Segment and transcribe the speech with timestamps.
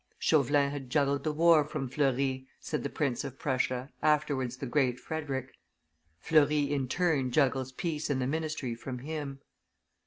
[0.17, 4.99] "Chauvelin had juggled the war from Fleury," said the Prince of Prussia, afterwards the great
[4.99, 5.51] Frederick;
[6.17, 9.41] "Fleury in turn juggles peace and the ministry from him."